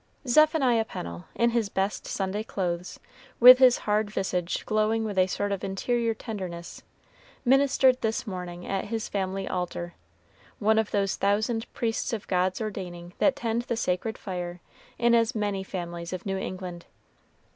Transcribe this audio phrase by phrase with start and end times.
[0.27, 2.99] Zephaniah Pennel, in his best Sunday clothes,
[3.39, 6.81] with his hard visage glowing with a sort of interior tenderness,
[7.45, 9.93] ministered this morning at his family altar
[10.57, 14.59] one of those thousand priests of God's ordaining that tend the sacred fire
[14.97, 16.87] in as many families of New England.